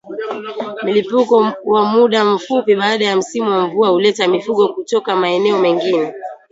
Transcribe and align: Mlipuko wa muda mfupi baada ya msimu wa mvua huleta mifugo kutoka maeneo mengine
Mlipuko 0.83 1.53
wa 1.65 1.83
muda 1.85 2.25
mfupi 2.25 2.75
baada 2.75 3.05
ya 3.05 3.15
msimu 3.15 3.49
wa 3.51 3.67
mvua 3.67 3.89
huleta 3.89 4.27
mifugo 4.27 4.67
kutoka 4.73 5.15
maeneo 5.15 5.59
mengine 5.59 6.13